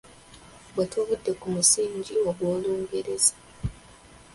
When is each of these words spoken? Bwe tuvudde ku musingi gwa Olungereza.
Bwe 0.73 0.83
tuvudde 0.91 1.31
ku 1.39 1.47
musingi 1.55 2.13
gwa 2.23 2.35
Olungereza. 2.53 3.33